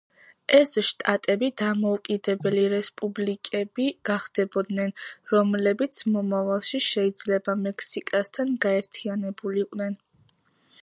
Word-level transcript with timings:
ეს 0.57 0.71
შტატები 0.85 1.47
დამოუკიდებელი 1.61 2.61
რესპუბლიკები 2.73 3.85
გახდებოდნენ, 4.11 4.93
რომლებიც 5.33 5.99
მომავალში 6.15 6.81
შეიძლება 6.87 7.55
მექსიკასთან 7.67 8.57
გაერთიანებულიყვნენ. 8.65 9.95